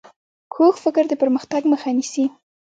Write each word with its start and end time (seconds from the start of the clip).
کوږ 0.53 0.73
فکر 0.83 1.03
د 1.09 1.13
پرمختګ 1.21 1.61
مخ 1.71 1.81
نیسي 1.97 2.25